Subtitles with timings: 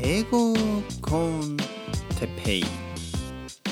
[0.00, 0.54] 英語
[1.02, 1.56] コン
[2.18, 2.64] テペイ。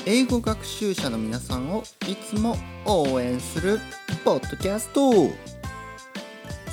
[0.05, 3.79] 英語学習者の皆さんをいつも応援する
[4.23, 5.11] ポッドキャスト。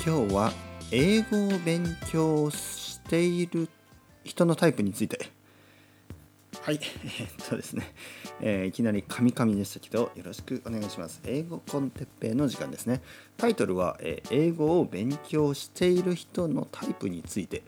[0.05, 0.53] 今日は
[0.91, 3.69] 英語を勉強している
[4.23, 5.29] 人のタイプについて。
[6.61, 6.79] はい。
[7.19, 7.93] えっとですね、
[8.41, 11.21] えーいきなりカミカミでしたけどよろしくお願いします。
[11.25, 13.01] 英語コンテッペイの時間ですね。
[13.37, 17.63] タイトルは、えー英語を勉強している人のタイプについて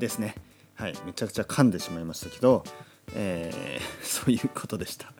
[0.00, 0.34] ですね。
[0.74, 2.64] はいめちゃくちゃ噛んでしまいましたけど、
[3.14, 5.12] えー そういうことでした、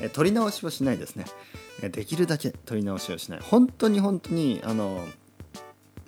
[0.00, 1.26] えー取り直しはしないですね、
[1.82, 3.40] えーできるだけ取り直しをしない。
[3.40, 5.06] 本当に本当にあの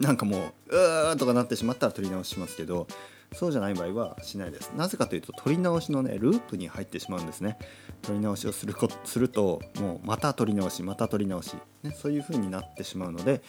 [0.00, 2.88] なんかもううーとかなってしまったら取り直しますけど
[3.32, 4.72] そうじゃない場合はしないです。
[4.76, 7.58] なぜかというと取り直しのねループに入ってしまうんですね。
[8.02, 13.42] 取り直しをするこするともうまた取り直しまた取り直し、ね、そういう風になってしまうので、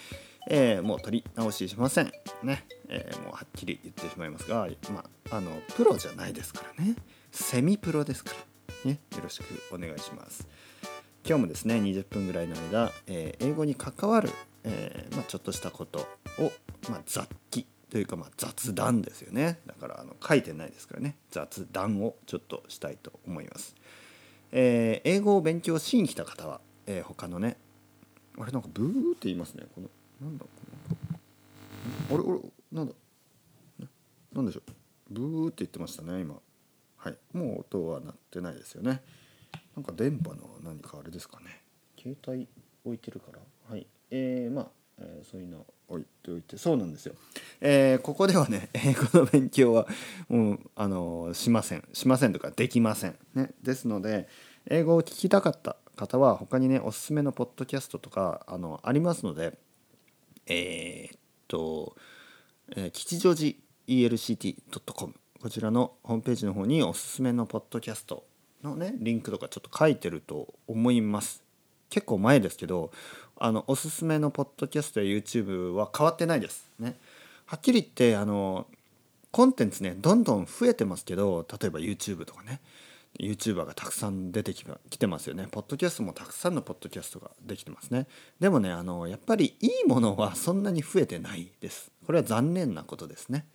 [0.47, 2.11] えーもう取り直ししません。
[2.43, 6.95] ね、えーもうはっきり言ってしまいますが、まあ、あのプロじゃないですからね。
[7.31, 8.31] セミプロですか
[8.85, 10.47] ら、ね、よろしくお願いします。
[11.27, 14.29] 今日もですね20分ぐらいの間、えー英語に関わる、
[14.63, 15.99] えまあ、ちょっとしたこと
[16.39, 16.51] を、
[16.89, 19.59] まあ、雑記というか、まあ、雑談ですよね。
[19.65, 21.15] だからあの書いてないですからね。
[21.31, 23.75] 雑談をちょっとしたいと思います、
[24.51, 27.57] えー英語を勉強しに来た方は、えー他のね
[28.37, 29.65] あれなんかブーって言いますね。
[29.73, 29.89] この
[30.21, 30.45] なんだ
[32.09, 32.93] このあれあれなんだ？
[33.79, 33.87] な
[34.33, 34.71] なんでしょう？
[35.13, 36.35] ブーって言ってましたね今。
[36.97, 37.17] はい。
[37.33, 39.01] もう音は鳴ってないですよね。
[39.75, 41.61] なんか電波の何かあれですかね。
[41.99, 42.47] 携帯
[42.83, 43.39] 置いてるから。
[43.69, 43.85] はい。
[44.11, 44.67] えー、まあ、
[44.99, 45.65] えーそういうの。
[45.87, 46.57] 置いておいて。
[46.57, 47.13] そうなんですよ、
[47.61, 49.87] えーここではね 英語の勉強は
[50.27, 51.87] もうあのしません。
[51.93, 53.15] しませんとかできません。
[53.35, 53.51] ね。
[53.61, 54.27] ですので
[54.65, 59.59] 英語を聞きたかった方は他にねおすすめのポッドキャストとかあのありますので
[60.47, 61.95] えーっと、
[62.75, 63.55] えー吉祥寺
[63.87, 68.25] ELCT.com こちらのホームページの方におすすめのポッドキャスト
[68.63, 71.43] のねリンクとかちょっと書いてると思います。
[71.89, 72.91] 結構前ですけど
[73.37, 76.67] あのおすすめのポッドキャストや YouTube は変わってないです。
[76.79, 76.97] ね。
[77.45, 78.65] はっきり言ってあの
[79.31, 82.61] コンテンツねどんどん増えてますけど例えば YouTube とかね。
[83.19, 84.65] YouTuber がたくさん出てき
[84.97, 85.47] てますよね。
[85.49, 88.07] ポッドキャストもたくさんのポッドキャストができてますね。
[88.39, 91.91] でもね、あの、やっぱりいいものはそんなに増えてないです。
[92.05, 93.47] これは残念なことですね。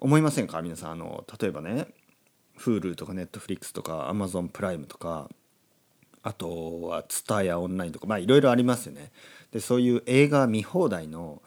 [0.00, 0.62] 思いませんか？
[0.62, 0.92] 皆さん。
[0.92, 1.88] あの、例えばね、
[2.58, 5.28] Hulu とか Netflix とか Amazon プライムとか、
[6.22, 9.12] あとは TSUTAYA オンラインとか、まあいろいろありますよね。
[9.52, 11.42] で、そういう映画見放題の、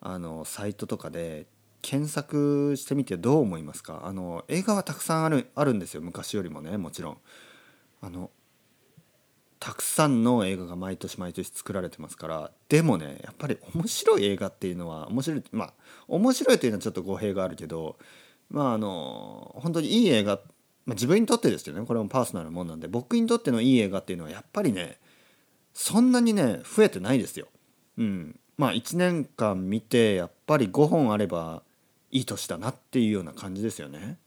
[0.00, 1.46] あの、サイトとかで、
[1.82, 4.02] 検索してみてどう思いますか？
[4.04, 7.18] あの映画はたくさんあるあるんですよ昔よりもねもちろん。
[8.00, 8.30] あの
[9.60, 12.50] たくさんの映画が毎年毎年作られてますから。
[12.68, 15.74] でもねやっぱり面白い映画っていうのは面白いまあ
[16.06, 17.98] 面白いというのはちょっと語弊があるけど
[18.50, 20.36] まああの本当にいい映画、
[20.86, 21.86] まあ、自分にとってですけどね。
[21.86, 22.86] これもパーソナルなもんなんで。
[22.86, 24.98] 僕にとってのいい映画っていうのはやっぱりね
[25.74, 27.48] そんなにね増えてないですよ。
[27.96, 31.62] うん、まあ1年間見てやっぱり5本あれば
[32.10, 34.18] いい年だなっていうような感じですよね。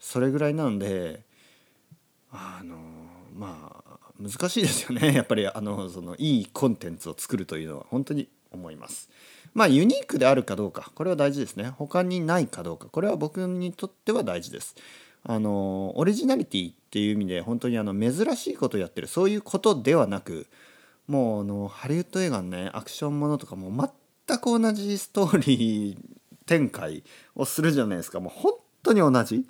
[0.00, 1.22] それぐらいなんで
[2.30, 2.76] あの
[3.34, 9.08] まあ難しいですよね やっぱりあのそのいいコンテンツを作るというのは本当に思います。
[9.54, 11.70] まあユニークであるかどうかこれは大事ですね。
[11.70, 14.76] 他にないかどうかこれは僕にとっては大事です。
[15.24, 20.46] あのオリジナリティっていう意味で本当にあの珍しいことをやってるそういうことではなく
[21.06, 23.70] もうあのハリウッド映画のねアクションものとかも
[24.26, 26.17] 全く同じストーリー
[26.48, 27.04] 展開
[27.36, 28.18] をするじゃないですか。
[28.18, 29.44] もう本当に同じ。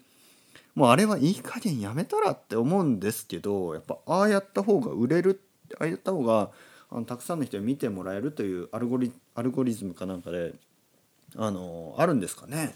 [0.75, 5.41] もうあれはいい加減やめたらって思うんですけどやっぱああやった方が売れる
[5.81, 6.51] ああやった方が
[6.91, 10.55] あのたくさんの人に見てもらえるというアルゴリアルゴリズムかなんかで
[11.37, 12.75] あのあるんですかね。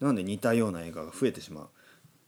[0.00, 1.68] なので似たような映画が増えてしまう。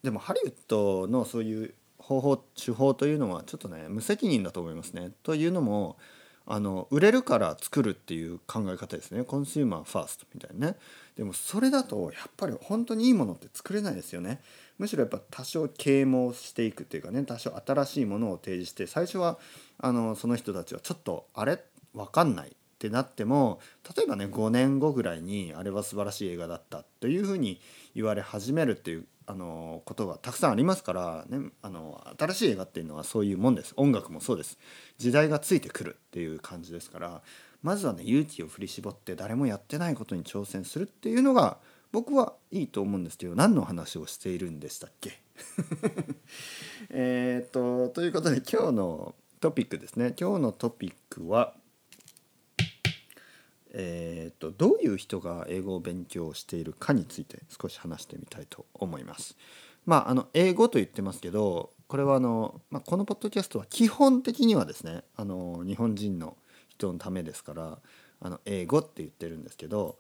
[0.03, 5.10] でもハリウッドのそういう方法手法というのはちょっとね無責任だと思いますね。
[5.22, 5.98] というのも
[6.47, 9.25] あの売れるから作るっていう考え方ですね。
[9.25, 10.77] コンシューマーファーストみたいなね。
[11.19, 14.41] でもそれだとやっぱり本当にいいものって作れないですよね。
[14.78, 19.37] むしろやっぱ多少啓蒙していくっていうかね多少新しいものを提示して最初は
[19.78, 21.59] あのその人たちはちょっとあれ？
[21.92, 23.59] 分かんないってなっても
[23.97, 27.60] 例えばね5年後ぐらいにあれは素晴らしい映画だったというふうに
[27.97, 33.75] 言われ始めるっていうあのことがたくさんありますから、ね、あの新しい映画っていうのはそういうもんです。
[33.77, 34.57] 音楽もそうです。
[34.98, 37.22] 時代がついてくるっていう感じですから
[37.63, 41.59] まずはね勇気を振り絞って誰もやってないことに挑戦するっていうのが
[41.93, 45.21] 僕はいいと思うんですけど何の話をしているんでしたっけ？
[46.91, 51.55] えっとということで今日のトピックですね今日のトピックは
[53.71, 59.37] えーと、どういう人が英語を勉強しているかについて少し話してみたいと思います。
[59.84, 66.37] まあ、あの英語と言ってますけどこれはあの、まあ、このポッドキャストは基本的にはですねあの日本人の
[66.78, 67.78] 人のためですから
[68.21, 69.98] あの英語って言ってるんですけど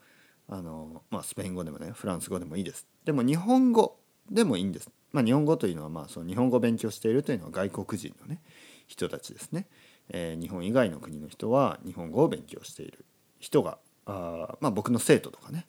[0.48, 2.86] あの、まあ、スペイン語でもねフランス語でもいいです。
[3.04, 3.98] でも日本語
[4.30, 4.90] でもいいんです。
[5.12, 8.40] まあ、日本語というのはまあその日本語を勉強しているというのは外国人のね
[8.86, 9.66] 人たちですね。
[10.10, 13.04] えー、日本以外の国の人は日本語を勉強している
[13.38, 15.66] 人があ、まあ、僕の生徒とかね、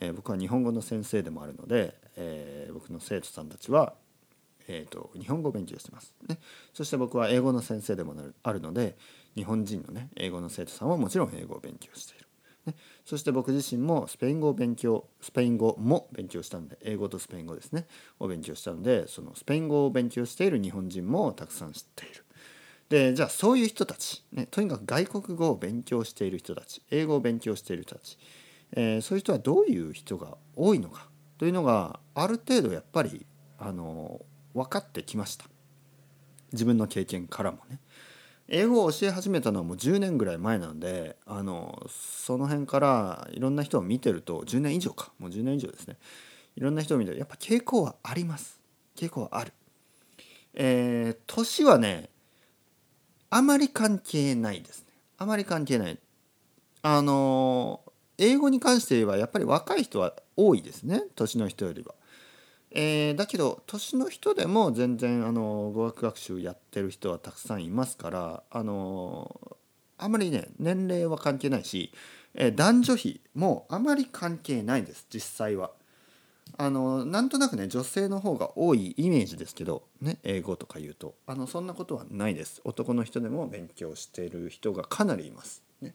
[0.00, 3.94] えー、僕は日本語の先生でもあるので、えー、僕の生徒さんたちは、
[4.66, 6.38] えーと、日本語を勉強してます、ね、
[6.72, 8.96] そして僕は英語の先生でもあるので
[9.36, 12.26] 日本人のね英語の生徒さんはもちろん英語を勉強している。
[12.66, 12.74] ね、
[13.04, 17.86] そして僕自身もスペイン語を勉強スペイン語も勉強したんで英語とスペイン語ですね
[18.20, 22.24] を勉強したのでそのスペイン語を勉強している日本人もたくさん知っている
[22.88, 28.16] でじゃあそういう人たち、ね、とにかく外国語を勉強している人たち英語を勉強している人たち、
[28.72, 31.08] えー、そういう人はどういう人が多いのか
[31.38, 33.26] というのがある程度やっぱり
[33.58, 34.20] あの
[34.54, 35.46] 分かってきました
[36.52, 37.80] 自分の経験からもね。
[38.54, 45.10] 英語を教え始めたのはもう10年ぐらい前なんであのその辺からいろんな人を見てると10年以上か。
[45.18, 45.96] もう10年以上ですね。
[46.54, 47.18] いろんな人を見てる。
[47.18, 48.60] やっぱ傾向はあります。
[48.94, 49.54] 傾向はある。
[50.52, 52.10] えー、年はね
[53.30, 54.92] あまり関係ないですね。
[55.16, 55.98] あまり関係ない。
[56.82, 57.80] あの
[58.18, 61.04] 英語に関して言えばやっぱり若い人は多いですね。
[61.16, 61.94] 年の人よりは。
[62.74, 69.56] えー、だけど年の人でも全然あの語学学習やってる人はたくさんいますからあの
[69.98, 71.92] あまりね年齢は関係ないし、
[72.34, 75.70] えー、男女比もあまり関係ないです実際は。
[76.58, 81.14] あのなんとなくね女性の方が多いイメージですけど、ね、英語とか言うと。
[81.26, 82.60] あのそんなことはないです。
[82.64, 85.94] 男の人でも勉強してる人がかなりいます、ね、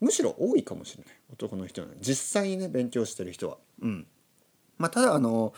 [0.00, 1.14] むしろ多いかもしれない。
[1.32, 3.56] 男の人は、実際にね勉強してる人は。
[3.80, 4.06] うん。
[4.76, 5.54] まあただあの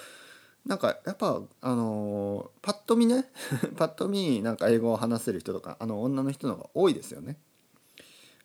[0.66, 3.24] なんかやっぱあのパッと見ね
[3.76, 7.38] パッと見なんか英語を話せる人とかあの女の人の方が多いですよね。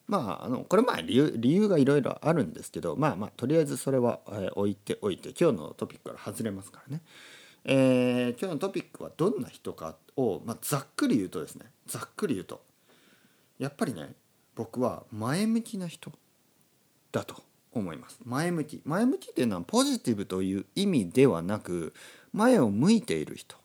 [0.07, 7.01] まあ、あのこれまあ理由理由がいろいろあるんですけどまあまあとりあえずそれは、えー、置いておいて今日のトピックから外れますからね、
[7.63, 12.61] えー、今日のトピックはどんな人かを、まあ、ざっくり言うとですねざっくり言うと
[13.57, 14.13] やっぱりね
[14.53, 16.11] 僕は前向きな人
[17.11, 17.44] だと。
[17.79, 18.19] 思います。
[18.23, 18.81] 前向き。
[18.85, 21.93] 前向きっていうのはポジティブという意味ではなく
[22.33, 23.57] 前を向いている人。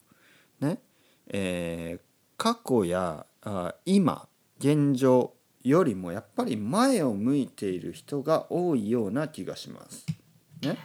[0.61, 0.81] ね。
[1.29, 2.01] えー、
[2.37, 4.29] 過去やあ今
[4.59, 10.07] 現状よりもやっぱり前を向いている人が多いような気がします。
[10.63, 10.77] ね、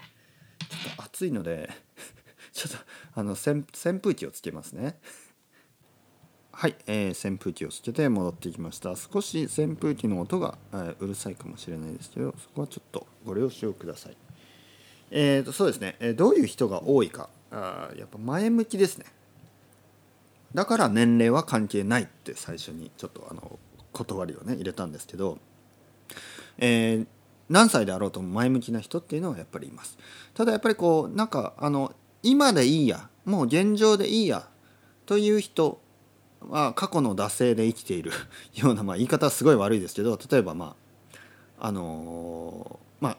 [0.69, 1.69] ちょっと暑いので
[2.53, 2.77] ちょっと
[3.15, 3.63] あの扇
[3.99, 4.99] 風機をつけますね。
[6.57, 8.95] はい、えー、扇風機をつけて戻ってきました。
[8.95, 14.15] 少し扇風機の音が、えー、うるさいかもしれないですけど、そこはちょっとご了承ください。
[15.11, 19.05] えーと、そうですね、えー、どういう人が多いかあ、やっぱ前向きですね。
[20.53, 23.59] だから年齢は関係ないって最初にちょっとあの
[23.91, 25.37] 断りをね入れたんですけど、
[26.57, 27.07] えー、
[27.49, 29.97] 何歳であろうとも前向きな人っていうのはやっぱりいます
[30.33, 31.93] ただやっぱりこうなんかあの
[32.23, 34.47] 今でいいやもう現状でいいや
[35.05, 35.81] という人
[36.49, 38.11] は過去の惰性で生きている
[38.55, 40.75] ような、まあ、言い方はすごい悪いですけど例えばま
[41.59, 43.17] ああのー、まあ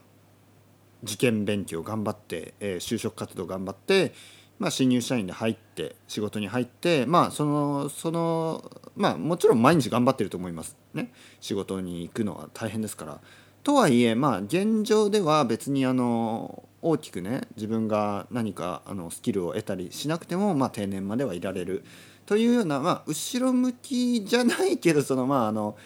[1.02, 4.12] 受験勉強頑張って、えー、就職活動頑張って
[4.58, 10.76] まあ、新入社員で入って仕事に入ってまあそのそのまあもちろん毎日頑張ってると思います。
[10.94, 11.12] ね。
[11.40, 13.20] 仕事に行くのは大変ですから。
[13.62, 21.84] とはいえまあ現状では別にあの大きくね自分が何かあのスキルを得たりしなくてもまあ定年まではいられる。
[22.26, 25.76] というようなまあ後ろ向きじゃないけどそのまああの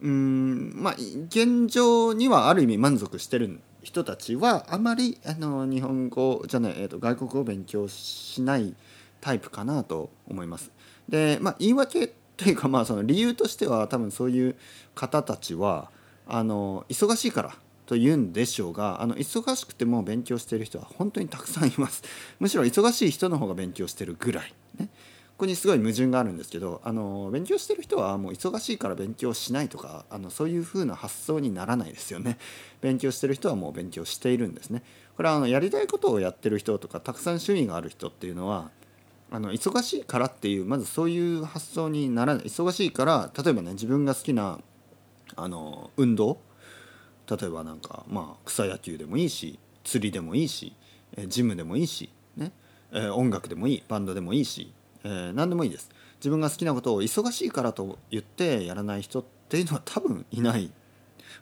[0.00, 8.74] うんまあ現状にはある意味満足してる人たちはあまりあの日本語じゃない、えーと、外国語を勉強しない
[9.20, 10.70] タイプかなと思います。
[11.08, 14.56] で、まあ、言い訳というか、まあ、その理由としては多分そういう
[14.94, 15.90] 方たちは
[16.26, 17.54] あの忙しいから
[17.86, 22.02] と言うんでしょうがあの忙しくても勉強している人は本当にたくさんいます。
[22.38, 24.54] むしろ忙しい人の方が勉強してるぐらい。
[24.78, 24.88] ね
[25.40, 32.38] こにすごい矛盾があるんですけどあの勉強してる人はもう忙しいから勉強しないとかあのそういう風な発想にならないですよね。
[32.80, 34.82] 勉強してる人はもう勉強しているんですね。
[35.16, 38.70] これはあのやりたいことをやってる人とかたくさん趣味がある人っていうのは
[39.30, 44.58] あの忙しいからっていうまずそういう発想にならない忙しいから例えばね自分が好きな
[45.36, 46.38] あの運動
[47.30, 50.74] 例えばなんかまあ草野球でもいいし釣りでもいいし
[51.28, 52.52] ジムでもいいし、ね、
[53.14, 54.72] 音楽でもいいバンドでもいいし
[55.04, 55.90] えー、何でもいいです。
[56.18, 60.70] 自分が好きなことを忙しいからと言ってやらない人っていうのは多分いない。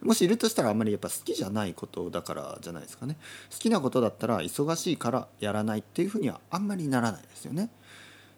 [0.03, 3.17] もしいるとしたらあんまりやっぱ好きじゃないことだからじゃないですかね。
[3.51, 7.71] 好きなことだったら忙しいからやらないっていうふうにはあんまりならないですよね。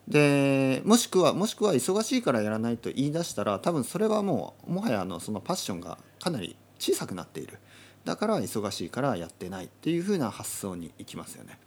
[0.09, 7.59] でもしくはもしくは忙しいからやらないと言い出したら多分それはもうもはやあのそのパッションがかなり小さくなっている。
[8.05, 11.59] だから忙しいからやってないっていうふうな発想にいきますよね。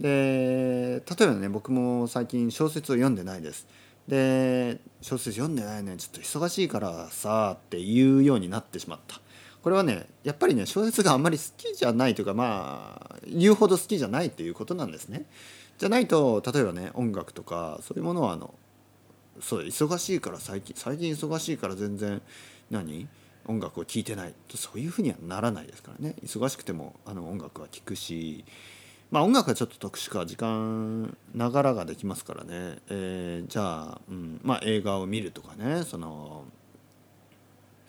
[0.00, 3.66] で例えばね僕も最近小説を読んでないです。
[4.08, 9.20] で小説読んでないねちょっと忙しいからさって言うようになってしまった。
[9.62, 15.26] これはねやっぱりね小説があんまり好きじゃないというかまあ言うほど好きじゃないっていうことなんですね。
[15.78, 18.54] じゃないと例えばね音楽とかそういうものはあの
[19.40, 22.22] そう忙しいから最近最近忙しいから全然
[22.70, 23.06] 何？
[23.46, 24.34] 音楽を聴いてない。
[24.48, 26.14] とそういうふうにはならないですからね。
[26.24, 28.44] 忙しくてもあの音楽は聴くし
[29.10, 34.40] まあ音楽はちょっと特殊か時間ながらができますからね、えー、じゃあ、うん。
[34.42, 35.82] まあ、映画を見るとかね。
[35.82, 36.44] その、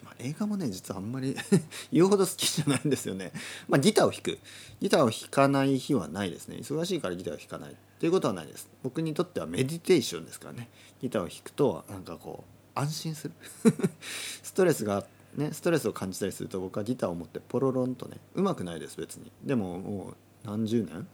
[0.03, 1.35] まあ、映画もね実はあんまり
[1.93, 3.31] 言うほど好きじゃないんですよね、
[3.69, 4.39] まあ、ギターを弾く。
[4.79, 6.57] ギターを弾かない日はないですね。
[6.57, 7.71] 忙しいからギターを弾かない。
[7.71, 8.67] っていうことはないです。
[8.81, 10.69] 僕にとってはメディテーションですからね。
[11.01, 12.43] ギターを弾くとなんかこ
[12.75, 13.33] う安心する。
[14.41, 19.31] ストレスがねストレスを感じたりすると僕はギターを持ってポロロンとねうまくないです別に。
[19.43, 21.07] でももう何十年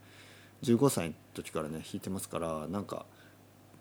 [0.62, 3.06] ？15歳の時からね弾いてますからなんか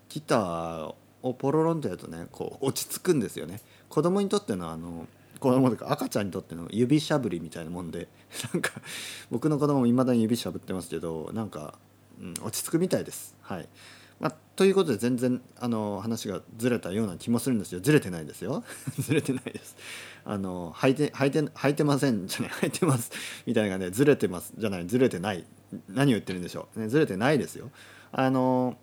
[0.10, 3.62] ギターをポロロンとやるとねこう落ち着くんですよね。
[3.90, 5.08] 子供にとってのあの
[5.40, 8.08] 子供とか赤ちゃんにとっての指しゃぶりみたいなもんで
[8.54, 8.72] なんか
[9.30, 11.78] 僕の子供もいまだに指しゃぶってますけどなんか、
[12.20, 13.36] うん、落ち着くみたいです。
[13.42, 13.70] はい。
[14.20, 17.80] まあ、ということで全然あの話がずれたような気もするんですよ。
[17.80, 18.64] ずれてないですよ。
[19.00, 19.76] ずれてないです。
[20.26, 22.52] あの履いて履いて履いてませんじゃない。
[22.62, 23.12] 履いてます。
[23.46, 24.54] みたいなねずれてます。
[24.58, 24.88] じゃない。
[24.88, 25.46] ずれてない。
[25.90, 27.70] 何を言ってるんでしょう、ね、ずれてないですよ。
[28.12, 28.78] あの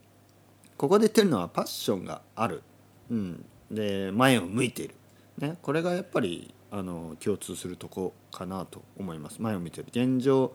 [0.76, 2.62] ここで言ってるのはパッションがある、
[3.11, 4.95] うん、で前を向いている、
[5.38, 9.41] ね、これがやっぱりあの共通するとこかなと思います。
[9.41, 9.87] 前を見てる。
[9.88, 10.55] 現状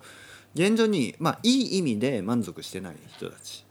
[0.55, 3.65] 現状にまあいい意味で満足してない人たち。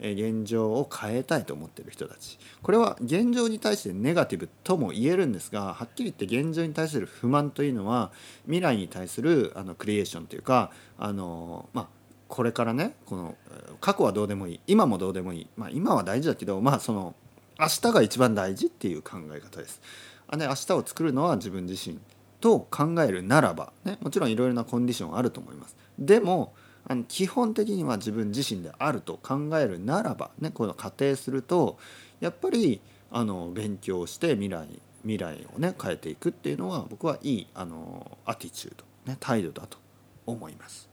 [0.00, 8.10] 現状を変えたいと思ってる人たちこれは現状に対してネガティブとも言えるんですがはっきり言って現状に対する不満というのは
[8.44, 11.88] 未来に対するあのクリエーションというかあの、まあ、
[12.28, 13.36] これからねこの
[13.80, 17.14] 過去はどうでもいい今もどうでもいい、まあ、今は大事だけどまあその
[17.60, 19.82] 明日が一番大事っていう考え方です。
[20.28, 21.98] あね、明日を作るのは自分自身
[22.40, 25.76] と考えるならば、ね、もちろんいろいろなコンディションあると思います。
[25.98, 26.54] でも
[26.86, 31.78] あの基本的には自分自身であると考えるならばねこの仮定すると
[32.20, 34.66] やっぱりあの勉強して未来
[35.02, 39.78] 未来をね変えていくっていうのは僕はいいあのアティチュード、ね、態度だと
[40.26, 40.88] 思います。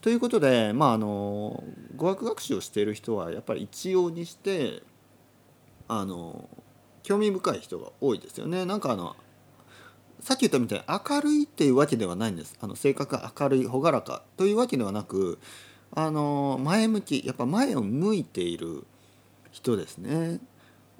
[0.00, 1.62] ということでまああの
[1.96, 4.82] 語学学習をしている人はやっぱり一様にして
[5.86, 6.48] あの
[7.02, 8.64] 興味深い人が多いですよね。
[8.64, 9.16] なんかあの
[10.22, 15.40] さっき言ったみたいに明るいっていうわけではないんですあの性格が明るい朗らかというわけではなく
[15.90, 18.84] あの前向きやっぱ前を向いている
[19.50, 20.40] 人ですね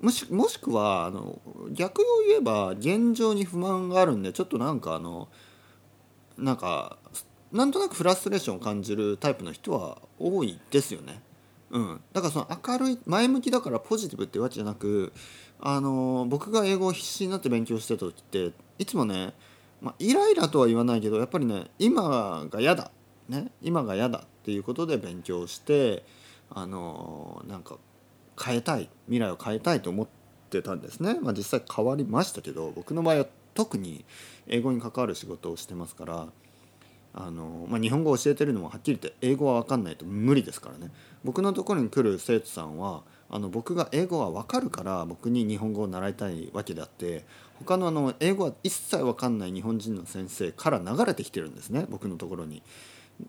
[0.01, 5.29] もしもしくはあの逆を言えば現状に不満があるんでちょっとなんかあの
[6.37, 6.99] なんか
[7.53, 11.21] なんとなくフラストレーションを感じるタイプの人は多いですよね。
[11.73, 15.13] うん、だからその明るい前向きだからポジティブってわけじゃなく
[15.59, 19.33] あの僕が英語を必死になって勉強してた時っていつもね、
[19.81, 22.91] まあ、イライラとは言わないけどやっぱりね今が嫌だ、
[23.29, 26.05] ね、今が嫌だっていうことで勉強して
[26.51, 27.79] あのなんか
[28.43, 28.89] 変えたい。
[29.13, 30.09] 未来を変えたいと思っ
[30.51, 34.05] てたんですね、まあ、実際変わりましたけど僕の場合は特に
[34.47, 36.27] 英語に関わる仕事をしてますから
[37.15, 40.91] あの、まあ、日本語を教えてるのもはっきり言って英語は分かんないと無理ですからね。
[41.25, 47.25] 僕のところに来る生徒さんはあの僕が英語は分かるから僕に日本語を習いたいわけであって
[47.59, 52.63] 他のあの英語は一切分かんない日本人の先生から流れてきてるんですね僕のところに。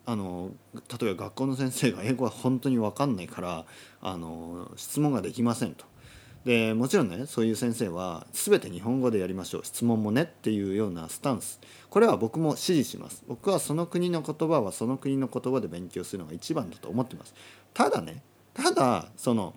[0.05, 0.51] あの
[0.99, 3.65] 例えば学校の先生が英語は本当に分かんないから
[4.01, 5.85] あの質問ができませんと。
[6.45, 11.59] でもちろんねそういう先生は全て日本語でやりましょう質問もねっていうようなスタンス。
[11.89, 13.23] これは僕も支持します。
[13.27, 17.33] 僕はその国の言葉はその国の言葉で勉強するのが一番だと思ってます。
[17.73, 18.21] ただね
[18.53, 19.53] ただその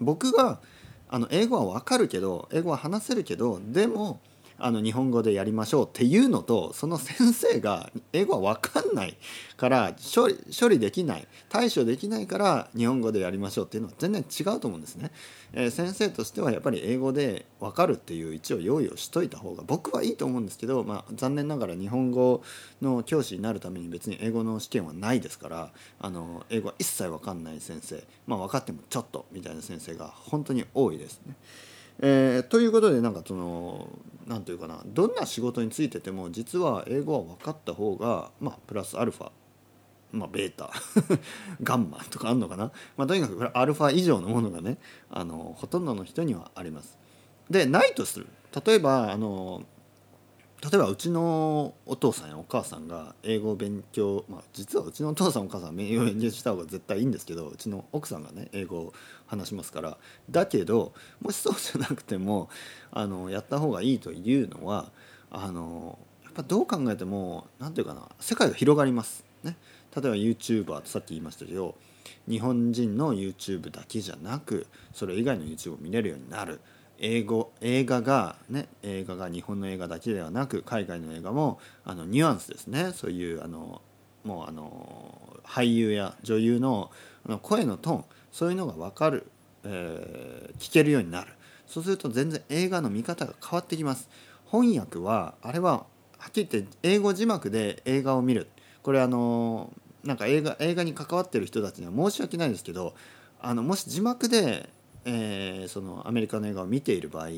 [0.00, 0.60] 僕が
[1.08, 4.20] あの英語はわかるけど英語は話せるけどでも
[4.64, 9.16] あの日本語でやりましょうっていうのとその先生が英語は分かんない
[9.56, 15.10] から処理処理できない対処できないから日本語でやりましょうっていうのは全然違うと思うんですね。
[15.52, 22.42] えー、先生としてはやっぱり英語で分かるっていう一応用意をしといた方が僕はいいと思うんですけど、まあ、残念ながら日本語
[22.80, 31.34] の教師になるために別に英語の試験はないですからあの英語は一切分かんない先生、まあ、分かってもちょっとみたいな先生が本当に多いですね。
[32.02, 33.88] えーということでなんかその
[34.26, 39.30] 何ていうかなどんな仕事についてても実は英語は分かった方がまあプラスアルファ
[40.12, 40.70] まあ、ベータ
[41.62, 44.76] ガンマとかあんのかな、まあ、とにかくアルファ以上のものがね
[45.10, 46.98] あのほとんどの人にはあります。
[47.48, 48.26] でないとする
[48.64, 49.62] 例えばあの
[50.62, 58.92] 例えばうちのお父さんやお母さんが英語を勉強、まあ、実はうちのお父さんお母さんは英語を勉強した方が絶対いいんですけどうちの奥さんがね英語を
[59.26, 59.98] 話しますから
[60.30, 62.48] だけどもしそうじゃなくても
[62.92, 64.92] あのやった方がいいというのは
[65.32, 69.24] あのやっぱどう考えても何て言うかな世界が広がります。
[69.42, 69.56] ね、
[69.96, 71.74] 例えば YouTuber とさっき言いましたけど
[72.28, 76.60] 日本人の YouTube だけじゃなくそれ以外の YouTube を見れるようになる。
[76.98, 82.92] 英語映画がね映画が日本の映画だけではなく海外の映画もあのニュアンスですね。
[82.92, 83.82] そういうあの
[84.24, 86.90] もうあの俳優や女優の
[87.26, 89.26] あの声のトーンそういうのが分かる、
[89.64, 91.32] えー、聞けるようになる。
[91.66, 94.08] そうすると全然映画の見方が変わってきます。
[94.50, 95.86] 翻訳はあれは
[96.18, 98.48] はっきり言って英語字幕で映画を見る。
[98.82, 99.72] これあの
[100.04, 102.94] なんか映画映画に関わってる人たちには申し訳ないですけど
[103.40, 104.68] あのもし字幕で
[105.04, 107.28] えー、そのアメリカの映画を見ている場合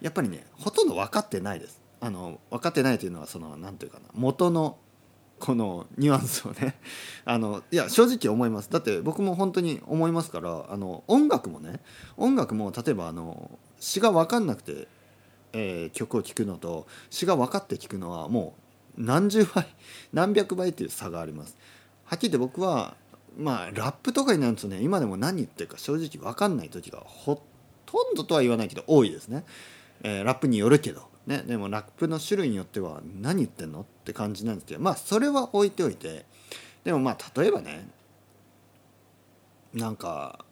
[0.00, 1.80] やっぱりねほとんど分かってないです。
[2.00, 4.76] あの分かってないというのはその何て言うかな元の
[5.38, 6.74] このニュアンスをね
[7.24, 11.80] あのいや正直思いますだって僕も本当に思いますからあの音楽もね
[12.16, 14.88] 音楽も例えばあの詩が分かんなくて、
[15.52, 18.54] えー、曲を聴くのと詩が分かって聴くのはも
[18.98, 19.66] う何十倍
[20.12, 21.56] 何百倍っていう差があります。
[22.04, 22.96] はっきり言って僕は
[23.36, 27.42] まあラップとかになるとね今でも何言ってるか正直分かんない時がほ
[27.86, 29.44] とんどとは言わないけど多いですね、
[30.02, 31.12] えー、ラップによるけど。
[31.26, 36.26] ねでもラップの種類によっては何言ってんのって感じなんですけどまあそれは置いておいて。
[36.84, 37.88] でもまあ例えばね
[39.72, 40.44] なんか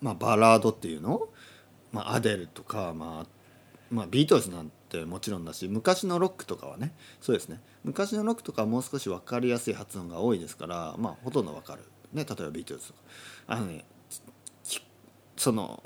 [0.00, 1.28] まあバラードっていうの、
[1.92, 3.26] まあ、アデルとか、まあ、
[3.90, 7.60] まあビートルズなんてもちろんだし昔のロックとかはねそうですね。
[7.84, 11.82] 昔のロックとかはもう少し分かりやすい発音が多いですからまあほとんど分かる。
[12.12, 13.00] ね、例えばビートルズとか。
[13.46, 13.84] あのね
[15.36, 15.82] その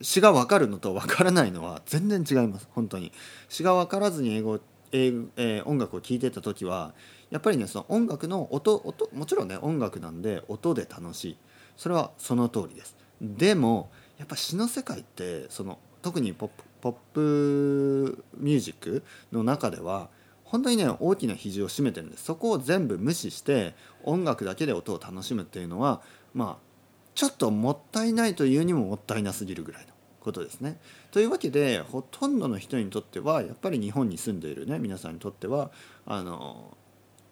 [0.00, 3.12] 詩が分かるのと分からないのは全然違います本当に。
[3.48, 4.58] 詩が分からずに英語
[4.90, 6.92] 英えー、音楽を聴いてた時は
[7.30, 11.36] やっぱりねその音楽の音音もちろんね音楽なんで音で楽しい。
[11.76, 12.96] それはその通りです。
[13.20, 20.08] でもやっぱ詩の世界ってその特にポップポップミュージックの中では
[20.52, 26.02] 本当にね大きな比重を占めてるんですそこを全部無視して音楽だけで音を楽しむっていうのは
[26.34, 26.72] まあ
[27.14, 30.78] ちょっともったいないというにももったいなすぎるぐらいのことですね。
[31.10, 35.70] というわけでほとんどの人にとってはやっぱり日本に住んでいるね皆さんにとっては
[36.06, 36.76] あの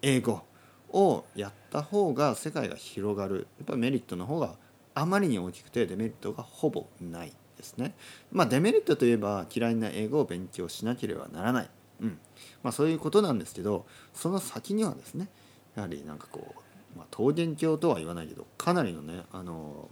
[0.00, 0.42] 英語
[0.90, 4.54] をやった方が世界が広がるやっぱりメリットの方が
[4.94, 7.94] あまりに大きくてデメリットがほぼないですね。
[8.32, 11.70] まあデメリットといえば嫌いな英語を勉強しなければならない。
[12.00, 12.18] うん
[12.62, 15.28] まあ、そういうことなんですけどその先にはですね
[15.76, 16.54] やはりなんかこ
[16.94, 19.88] う、まあ、桃源郷とは言わないけどかなりのねあの、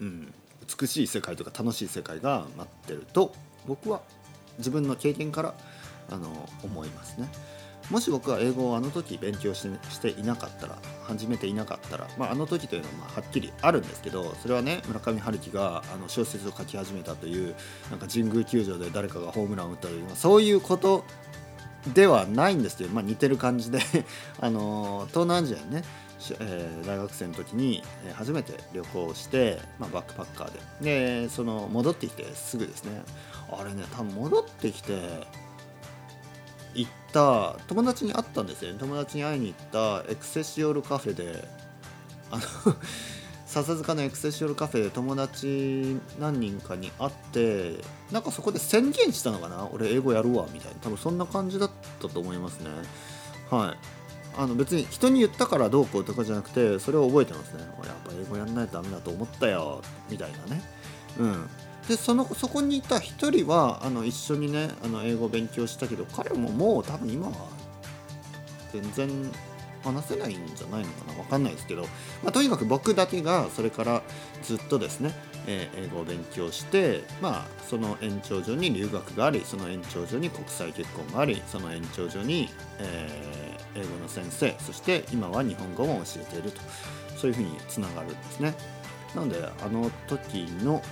[0.00, 0.32] うん、
[0.80, 3.32] 美しい世界とか楽しい世界が待ってると
[3.66, 4.02] 僕は
[4.58, 5.54] 自分の経験から
[6.10, 7.28] あの思いますね。
[7.90, 17.54] もし僕は英語をあの時勉強してしていなかったら始めていなかったら、まあ、あの時というのはまあはっきりあるんですけどそれはね村上春樹があの小説を書き始めたという
[17.90, 21.04] なんか神宮球場で誰かがホームランを打ったという、まあ、そういうこと
[21.92, 23.80] ではないんですけど、まあ、似てる感じで
[24.40, 25.84] あの東南アジアにね、
[26.40, 27.82] えー、大学生の時に
[28.14, 31.24] 初めて旅行して、まあ、バックパッカーで。
[31.24, 33.02] でその戻ってきてすぐですね。
[33.52, 35.26] あれね多分戻ってきて
[36.74, 38.78] 行った友達に会ったんですよね。
[38.78, 41.46] 友達に会いに行ったエクセシオルカフェで
[42.30, 42.42] あの
[43.46, 47.76] 笹塚のエクセシオルカフェで友達何人かに会って
[48.10, 49.68] なんかそこで宣言したのかな？
[49.72, 50.78] 俺英語やるわみたいな。
[50.80, 52.70] 多分そんな感じだったと思いますね。
[53.50, 53.76] はい。
[54.36, 57.64] あの別に人に言ったからどうこうとかじゃなくてそれを覚えてますね。
[57.78, 60.62] 俺やっぱ英語やんないとダメだと思ったよみたいなね。
[61.20, 61.48] うん。
[61.88, 67.34] でそのそこにいた1人はあの一緒にねあの英語を勉強したけど彼ももう多分今は
[68.72, 69.30] 全然
[69.84, 71.82] 話せないんじゃないのかな分かんないですけど、
[72.22, 74.02] まあ、とにかく僕だけがそれから
[74.42, 75.12] ずっとですね、
[75.46, 86.62] えー、英語を勉強してまあその延長上に留学がありその延長上に国際結婚がありその延長上に、えー、英語の先生そして今は日本語も教えていると
[87.16, 88.54] そういうふうにつながるんですね。
[89.14, 90.82] なのであの時の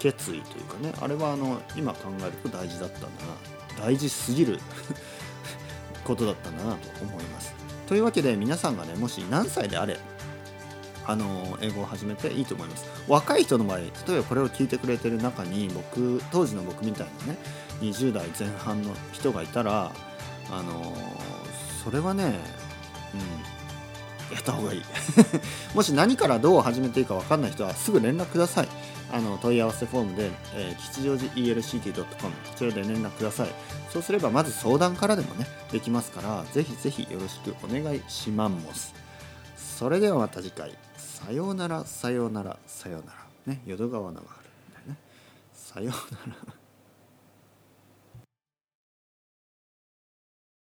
[0.00, 3.08] 決意というかねあれはあの今考えると大事だったんだ
[3.78, 4.58] な大事すぎる
[6.04, 7.54] ことだったんだなと思います。
[7.86, 9.98] というわけで皆さんがねもし何歳であれ
[11.06, 12.86] あの英語を始めていいと思います。
[13.08, 17.38] 若い人の場合例えばこれを聞いてくれてる中に僕当時の僕みたいなね
[17.80, 19.92] 20代前半の人がいたら
[20.50, 20.94] あの
[21.84, 22.38] それはね
[23.14, 24.82] うんやった方がいい。
[25.74, 28.68] もし何からどう始めていいか分かんない人はすぐ連絡ください。
[29.12, 33.48] あの問い合わせフォームで、えー、吉祥寺 ELCT.com こちらで連絡ください。
[33.90, 38.94] そうすればまず相談からでもねできますからぜひぜひよろしくお願いします。
[39.56, 40.72] それではまた次回。
[40.96, 43.18] さようならさようならさようなら。
[43.46, 44.96] ね淀川のがあるんだよね。
[45.52, 46.59] さようなら。